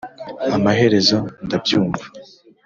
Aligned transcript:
amaherezo 0.55 1.17
ndabyumva 1.45 2.03